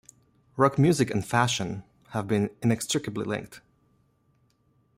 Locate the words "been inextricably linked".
2.27-3.61